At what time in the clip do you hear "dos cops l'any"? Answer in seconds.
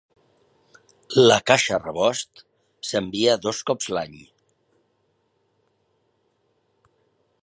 3.43-4.17